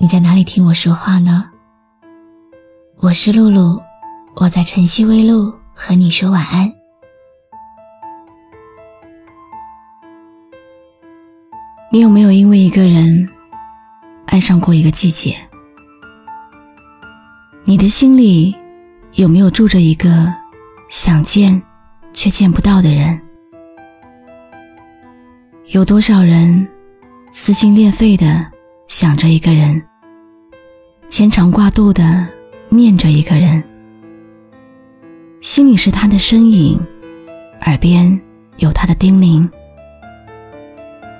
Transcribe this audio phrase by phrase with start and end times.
[0.00, 1.44] 你在哪里听我说话呢？
[3.00, 3.82] 我是露露，
[4.36, 6.72] 我在晨曦微露和你说晚安。
[11.90, 13.28] 你有没有因为一个人
[14.26, 15.34] 爱上过一个季节？
[17.64, 18.56] 你的心里
[19.14, 20.32] 有没有住着一个
[20.88, 21.60] 想见
[22.12, 23.20] 却见不到的人？
[25.72, 26.68] 有多少人
[27.32, 28.52] 撕心裂肺的？
[28.86, 29.82] 想着一个人，
[31.08, 32.28] 牵肠挂肚的
[32.68, 33.64] 念着一个人，
[35.40, 36.78] 心里是他的身影，
[37.62, 38.20] 耳边
[38.58, 39.48] 有他的叮咛，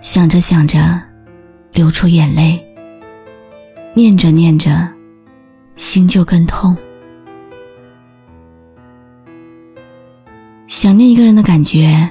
[0.00, 1.02] 想着想着
[1.72, 2.64] 流出眼泪，
[3.92, 4.88] 念着念着
[5.74, 6.76] 心就更痛。
[10.68, 12.08] 想念一个人的感觉，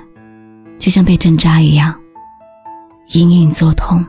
[0.77, 1.97] 就像被针扎一样，
[3.13, 4.05] 隐隐作痛。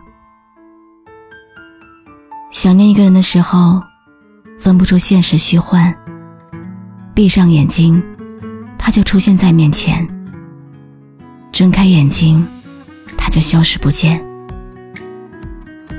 [2.53, 3.83] 想念一个人的时候，
[4.59, 5.93] 分不出现实虚幻。
[7.15, 8.01] 闭上眼睛，
[8.79, 10.07] 他就出现在面前；
[11.51, 12.47] 睁开眼睛，
[13.17, 14.23] 他就消失不见。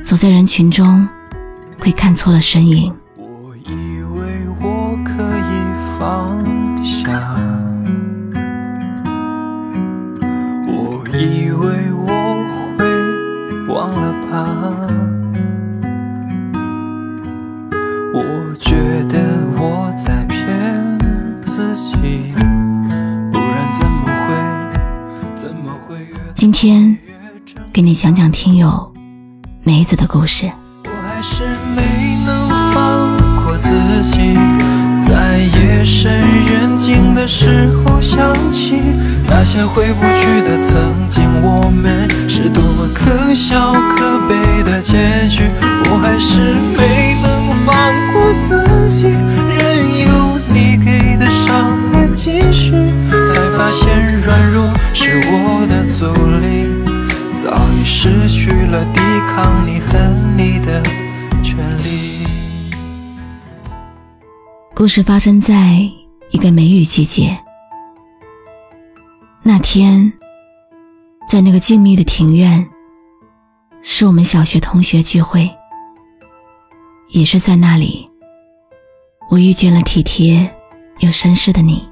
[0.04, 1.08] 走在人群中，
[1.80, 2.94] 会看错了身影。
[26.64, 26.98] 天
[27.74, 28.90] 给你讲讲听友
[29.66, 30.50] 梅子的故事。
[30.86, 31.44] 我还是
[31.76, 33.70] 没能放过自
[34.02, 34.34] 己，
[35.06, 38.80] 在夜深人静的时候想起
[39.28, 45.52] 那些回不去的曾经，我们是多么可笑可悲的结局。
[45.92, 47.44] 我还是没能。
[47.66, 47.74] 放
[48.12, 52.74] 过自己，任由你给的伤害继续，
[53.56, 56.08] 发现软弱是我的阻
[56.42, 56.66] 力，
[57.44, 60.82] 早已失去了抵抗你恨你的
[61.44, 62.26] 权利。
[64.74, 65.80] 故事发生在
[66.32, 67.38] 一个梅雨季节，
[69.44, 70.12] 那天，
[71.28, 72.68] 在那个静谧的庭院，
[73.84, 75.48] 是我们小学同学聚会。
[77.10, 78.08] 也是在那里，
[79.30, 80.50] 我遇见了体贴
[81.02, 81.88] 又绅士的你。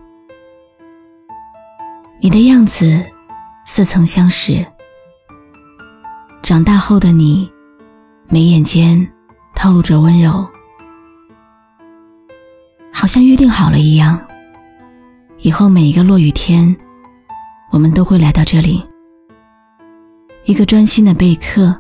[2.23, 3.03] 你的样子
[3.65, 4.63] 似曾相识。
[6.43, 7.51] 长大后的你，
[8.29, 9.11] 眉眼间
[9.55, 10.47] 透露着温柔，
[12.93, 14.21] 好像约定好了一样。
[15.39, 16.75] 以后每一个落雨天，
[17.71, 18.83] 我们都会来到这里，
[20.45, 21.75] 一个专心的备课，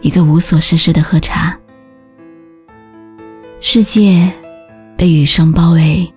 [0.00, 1.54] 一个无所事事的喝茶。
[3.60, 4.32] 世界
[4.96, 6.10] 被雨声包围，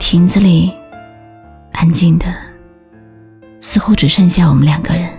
[0.00, 0.72] 亭子里
[1.74, 2.34] 安静的，
[3.60, 5.10] 似乎只剩下我们两个人。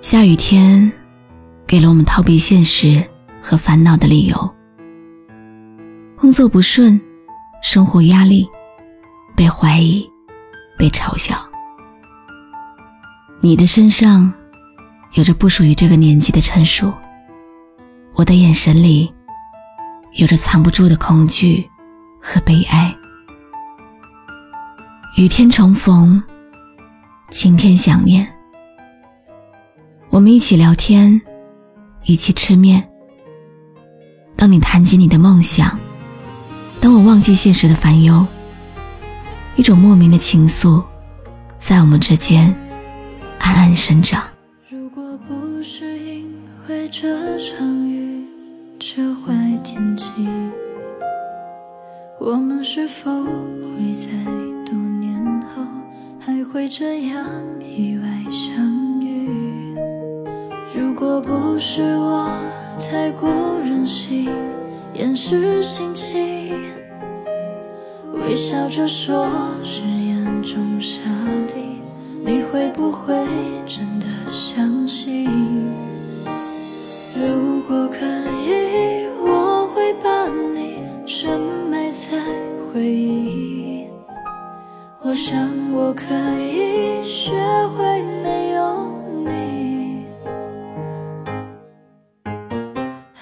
[0.00, 0.90] 下雨天
[1.66, 3.04] 给了我们逃避现实
[3.40, 4.54] 和烦恼的理由。
[6.16, 7.00] 工作不顺，
[7.62, 8.48] 生活压力，
[9.36, 10.08] 被怀疑，
[10.76, 11.36] 被嘲笑。
[13.40, 14.32] 你的身上
[15.12, 16.92] 有着不属于这个年纪的成熟。
[18.14, 19.12] 我的眼神里
[20.14, 21.70] 有着藏不住的恐惧
[22.20, 22.94] 和悲哀。
[25.20, 26.22] 雨天重逢，
[27.30, 28.26] 晴天想念。
[30.08, 31.20] 我们一起聊天，
[32.04, 32.82] 一起吃面。
[34.34, 35.78] 当你谈及你的梦想，
[36.80, 38.26] 当我忘记现实的烦忧，
[39.56, 40.82] 一种莫名的情愫
[41.58, 42.56] 在我们之间
[43.40, 44.24] 暗暗生长。
[44.70, 46.32] 如果不是因
[46.66, 48.24] 为这场雨。
[48.78, 50.10] 这坏天气，
[52.18, 54.08] 我们是否会在
[55.42, 55.62] 后
[56.18, 57.26] 还会这样
[57.60, 59.74] 意外相遇？
[60.74, 62.30] 如果不是我
[62.78, 63.28] 太过
[63.64, 64.30] 任性，
[64.94, 66.58] 掩饰心情，
[68.14, 69.28] 微笑着说
[69.62, 71.00] 是眼中沙
[71.54, 71.80] 粒，
[72.24, 73.14] 你会不会
[73.66, 75.39] 真的相信？
[85.10, 85.36] 我想
[85.72, 86.04] 我可
[86.38, 87.32] 以学
[87.76, 88.86] 会没有
[89.26, 90.06] 你。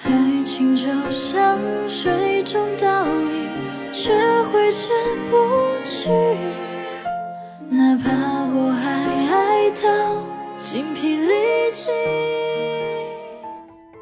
[0.03, 1.57] 爱情就像
[1.89, 3.49] 水中倒影，
[3.91, 4.13] 却
[4.43, 4.93] 挥之
[5.31, 6.11] 不去。
[7.71, 8.11] 哪怕
[8.53, 10.21] 我还爱到
[10.59, 11.33] 精疲力
[11.73, 11.91] 尽。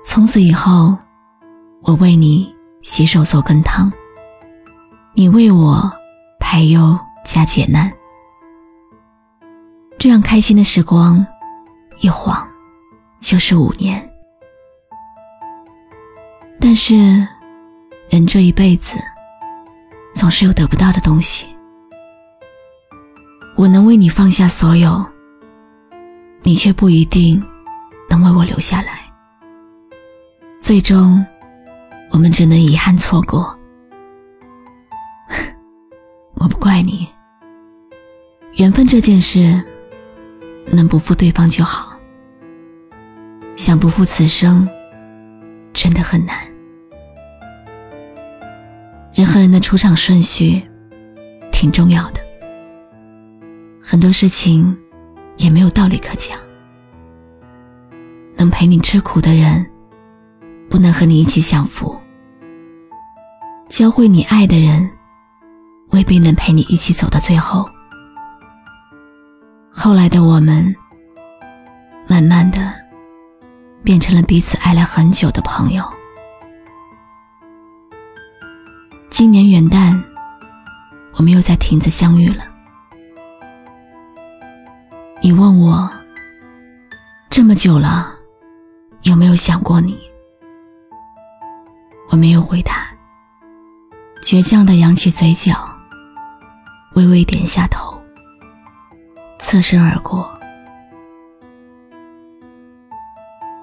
[0.04, 0.98] 从此以后，
[1.83, 3.90] 我为你洗手做羹汤，
[5.13, 5.90] 你为我
[6.38, 7.00] 排忧。
[7.28, 7.92] 加解难。
[10.00, 11.26] 这样开心的时光，
[12.00, 12.48] 一晃
[13.20, 14.02] 就是五年。
[16.58, 16.96] 但是，
[18.10, 18.98] 人这一辈子，
[20.16, 21.46] 总是有得不到的东西。
[23.58, 25.06] 我能为你放下所有，
[26.44, 27.44] 你却不一定
[28.10, 29.02] 能为我留下来。
[30.62, 31.26] 最终，
[32.12, 33.54] 我们只能遗憾错过。
[36.36, 37.08] 我不怪你，
[38.57, 39.63] 缘分这件事，
[40.71, 41.95] 能不负对方就好。
[43.56, 44.68] 想不负此生，
[45.74, 46.36] 真的很难。
[49.13, 50.68] 人和人的出场顺序，
[51.51, 52.21] 挺重要的。
[53.80, 54.75] 很多事情，
[55.38, 56.36] 也没有道理可讲。
[58.38, 59.65] 能陪你吃苦的人。
[60.69, 61.98] 不能和你一起享福，
[63.69, 64.92] 教会你爱的人，
[65.92, 67.65] 未必能陪你一起走到最后。
[69.80, 70.76] 后来的我们，
[72.08, 72.74] 慢慢的
[73.84, 75.88] 变成了彼此爱了很久的朋友。
[79.08, 80.04] 今年元旦，
[81.14, 82.44] 我们又在亭子相遇了。
[85.22, 85.88] 你问我，
[87.30, 88.12] 这么久了，
[89.04, 89.96] 有没有想过你？
[92.10, 92.88] 我没有回答，
[94.24, 95.70] 倔强的扬起嘴角，
[96.96, 97.97] 微微点下头，
[99.50, 100.30] 侧身而过。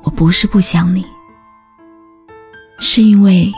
[0.02, 1.04] 我不是不想你，
[2.78, 3.52] 是因为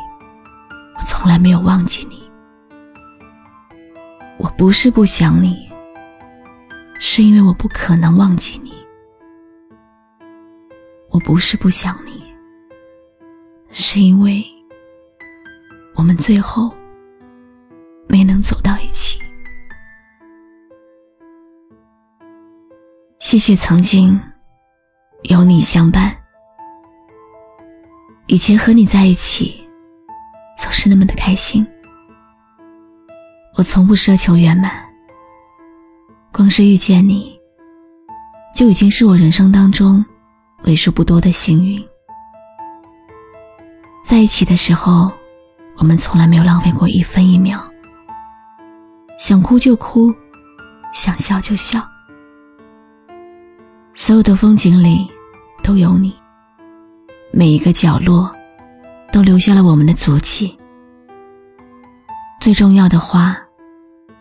[0.96, 2.28] 我从来没有忘记你。
[4.38, 5.70] 我不是不想你，
[6.99, 8.72] 是因为我不可能忘记你。
[11.11, 12.25] 我不是不想你，
[13.70, 14.44] 是因为。
[15.94, 16.75] 我们最后
[18.08, 19.22] 没能走到一起。
[23.28, 24.20] 谢谢曾经
[25.23, 26.17] 有你相伴，
[28.28, 29.69] 以前和你在一起
[30.56, 31.67] 总是那么的开心。
[33.56, 34.70] 我从不奢求圆满，
[36.32, 37.37] 光是遇见你，
[38.55, 40.06] 就已经是我人生当中
[40.62, 41.84] 为数不多的幸运。
[44.05, 45.11] 在一起的时候。
[45.79, 47.61] 我们从来没有浪费过一分一秒，
[49.19, 50.14] 想哭就哭，
[50.94, 51.79] 想笑就笑，
[54.06, 55.11] 所有的风景里
[55.64, 56.14] 都有你，
[57.32, 58.32] 每一个角落
[59.12, 60.56] 都留下了我们的足迹。
[62.41, 63.37] 最重要的话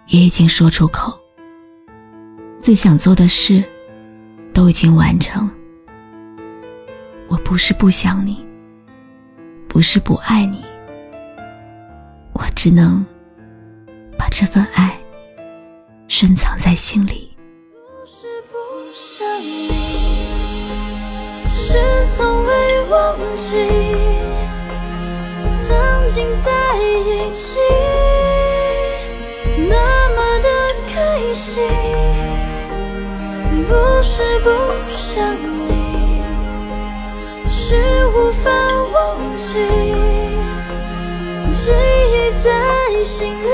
[0.08, 1.16] 也已经说出口，
[2.60, 3.64] 最想做的事
[4.56, 5.48] 都已经完成。
[7.27, 8.44] 我不是不想你，
[9.68, 10.65] 不是不爱你。
[12.34, 13.06] 我只能
[14.18, 15.00] 把这份爱
[16.08, 17.35] 深藏在心里。
[21.75, 23.67] 是从未忘记
[25.53, 27.60] 曾经在一起，
[29.58, 29.75] 那
[30.15, 30.50] 么的
[30.88, 31.62] 开心。
[33.67, 34.50] 不是不
[34.96, 35.36] 想
[35.67, 36.24] 你，
[37.50, 37.75] 是
[38.08, 38.50] 无法
[38.94, 39.60] 忘记。
[41.53, 43.48] 记忆在心里，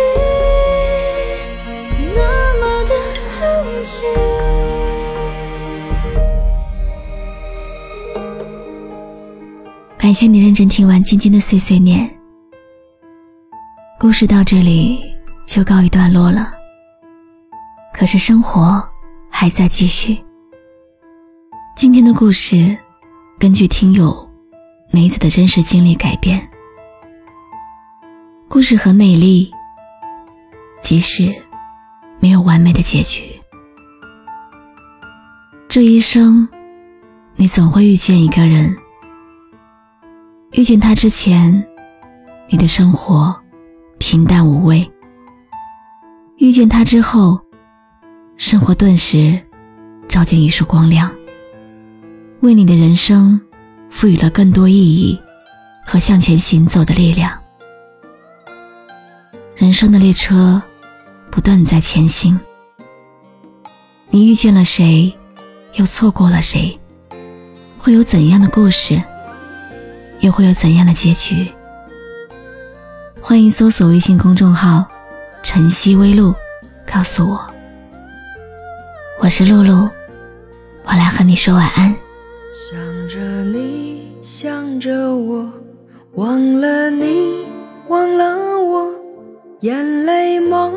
[10.12, 12.06] 感谢你认真听完晶晶的碎碎念，
[13.98, 15.00] 故事到这里
[15.48, 16.51] 就告一段落了。
[17.94, 18.86] 可是生活
[19.30, 20.22] 还在继续。
[21.77, 22.77] 今天的故事
[23.39, 24.30] 根据听友
[24.91, 26.46] 梅子的真实经历改编。
[28.50, 29.50] 故事很美丽，
[30.82, 31.34] 即使
[32.20, 33.24] 没有完美的结局。
[35.70, 36.50] 这一生，
[37.38, 38.75] 你总会遇见一个人。
[40.51, 41.65] 遇见他之前，
[42.50, 43.34] 你的生活
[44.00, 44.84] 平淡无味；
[46.39, 47.39] 遇见他之后，
[48.36, 49.41] 生活顿时
[50.10, 51.10] 照进一束光亮，
[52.41, 53.39] 为你的人生
[53.89, 55.17] 赋予了更多意义
[55.86, 57.31] 和向前行走的力量。
[59.55, 60.62] 人生的列车
[61.31, 62.38] 不断在前行，
[64.10, 65.17] 你遇见了谁，
[65.75, 66.77] 又错过了谁？
[67.77, 69.01] 会有怎样的故事？
[70.22, 71.48] 又会有怎样的结局？
[73.20, 74.86] 欢迎搜索微信公众号
[75.42, 76.34] “晨曦微露”，
[76.92, 77.40] 告诉我。
[79.20, 79.90] 我是露露，
[80.86, 81.96] 我来和你说晚安。
[82.54, 82.78] 想
[83.10, 85.51] 着你，想着我，
[86.13, 87.48] 忘了你，
[87.88, 88.94] 忘了我，
[89.62, 90.72] 眼泪朦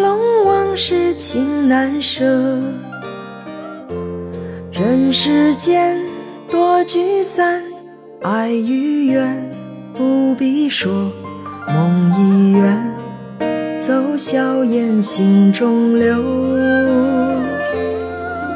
[0.00, 2.24] 胧，往事情难舍。
[4.70, 5.98] 人世间
[6.48, 7.62] 多聚散，
[8.28, 9.48] 爱与怨
[9.94, 11.12] 不必说，
[11.68, 12.92] 梦已远，
[13.78, 16.16] 走硝烟心中留。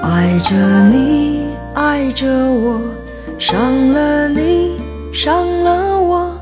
[0.02, 0.56] 爱着
[0.90, 2.80] 你，爱着我，
[3.38, 4.80] 伤了你，
[5.12, 6.34] 伤了我，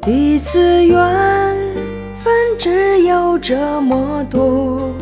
[0.00, 0.96] 彼此缘
[2.22, 4.94] 分只有这么多，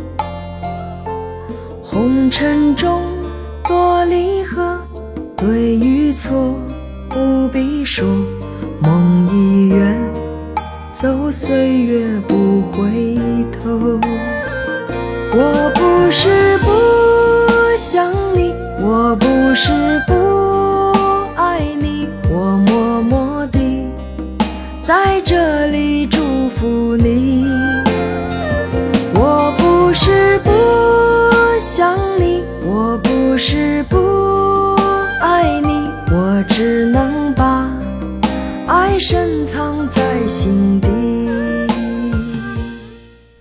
[1.83, 3.03] 红尘中。
[3.69, 4.79] 多离合，
[5.37, 6.55] 对与错
[7.17, 8.07] 不必说，
[8.79, 9.97] 梦已远，
[10.93, 13.17] 走岁月不回
[13.53, 13.99] 头。
[15.33, 16.69] 我不是不
[17.79, 19.73] 想你，我不是
[20.07, 20.13] 不
[21.41, 23.91] 爱你，我默默地
[24.83, 27.06] 在这里祝福你。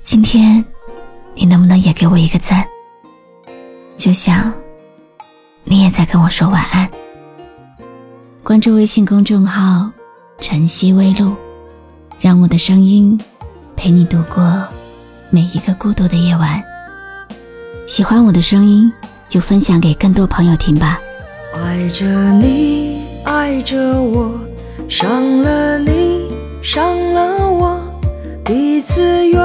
[0.06, 0.64] 今天，
[1.34, 2.64] 你能不能也给我一个赞？
[3.98, 4.54] 就像
[5.64, 6.88] 你也在跟我说晚安。
[8.44, 9.90] 关注微信公众号
[10.40, 11.36] “晨曦微露”，
[12.22, 13.20] 让我的声音
[13.76, 14.64] 陪你度过
[15.32, 16.64] 每一个孤独的夜晚。
[17.88, 18.94] 喜欢我的声音。
[19.28, 21.00] 就分享给更多朋友听吧。
[21.56, 24.32] 爱着你，爱着我，
[24.88, 26.32] 伤了你，
[26.62, 27.82] 伤了我，
[28.46, 29.42] 彼此远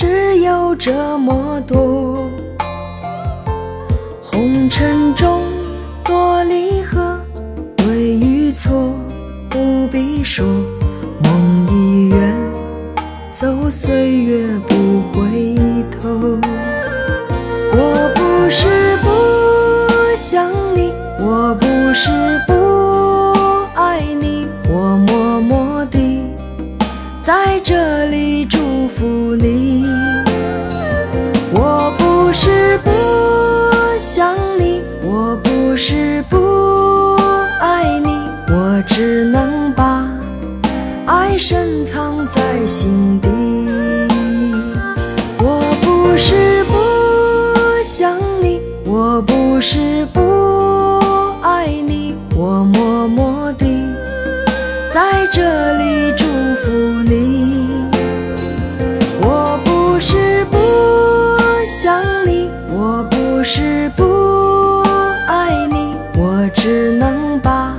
[0.00, 2.30] 只有这么多。
[4.22, 5.42] 红尘中
[6.02, 7.20] 多离合，
[7.76, 8.94] 对与错
[9.50, 10.46] 不必说，
[11.22, 12.34] 梦已远，
[13.30, 15.54] 走岁月不回
[15.90, 16.08] 头。
[17.70, 22.08] 我不是不想你，我不是
[34.02, 37.16] 想你，我不是不
[37.60, 40.08] 爱你，我只能把
[41.04, 43.28] 爱深藏在心底。
[45.38, 46.72] 我不是不
[47.84, 48.62] 想你。
[48.86, 50.20] 我不是不
[51.42, 53.66] 爱你，我默默地
[54.90, 56.24] 在这里祝
[56.64, 56.70] 福
[57.04, 57.84] 你。
[59.20, 60.56] 我不是不
[61.66, 63.19] 想你，我不
[63.96, 64.82] 不
[65.26, 67.76] 爱你，我只能把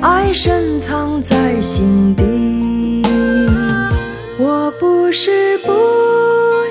[0.00, 3.04] 爱深藏在心底。
[4.38, 5.72] 我不是不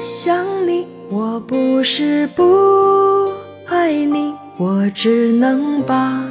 [0.01, 3.31] 想你，我不是不。
[3.67, 6.23] 爱你，我只能把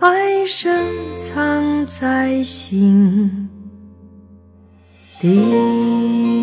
[0.00, 0.84] 爱深
[1.16, 3.48] 藏在心
[5.20, 6.37] 底。